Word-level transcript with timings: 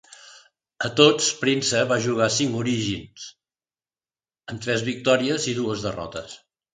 A 0.87 0.89
tots 0.99 1.25
Prince 1.41 1.81
va 1.91 1.97
jugar 2.05 2.29
cinc 2.37 2.57
Origins, 2.61 3.25
amb 4.55 4.65
tres 4.67 4.87
victòries 4.89 5.47
i 5.53 5.55
dues 5.61 5.85
derrotes. 5.89 6.35